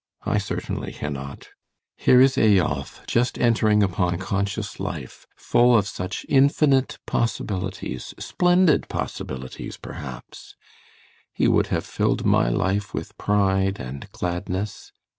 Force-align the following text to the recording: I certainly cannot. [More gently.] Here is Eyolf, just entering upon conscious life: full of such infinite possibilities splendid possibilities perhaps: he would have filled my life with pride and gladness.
I 0.23 0.39
certainly 0.39 0.93
cannot. 0.93 1.27
[More 1.27 1.35
gently.] 1.45 2.05
Here 2.05 2.21
is 2.21 2.35
Eyolf, 2.35 3.05
just 3.05 3.37
entering 3.37 3.83
upon 3.83 4.17
conscious 4.17 4.79
life: 4.79 5.27
full 5.37 5.77
of 5.77 5.87
such 5.87 6.25
infinite 6.27 6.97
possibilities 7.05 8.15
splendid 8.17 8.89
possibilities 8.89 9.77
perhaps: 9.77 10.55
he 11.31 11.47
would 11.47 11.67
have 11.67 11.85
filled 11.85 12.25
my 12.25 12.49
life 12.49 12.95
with 12.95 13.15
pride 13.19 13.79
and 13.79 14.11
gladness. 14.11 14.91